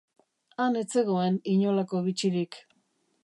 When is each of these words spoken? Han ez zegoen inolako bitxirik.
Han 0.63 0.77
ez 0.79 0.85
zegoen 0.95 1.37
inolako 1.55 2.03
bitxirik. 2.09 2.59